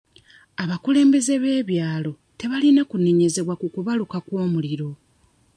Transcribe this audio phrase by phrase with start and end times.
[0.63, 4.89] Abakulembeze b'ebyalo tebalina kunenyezebwa ku kubaluka kw'omuliro.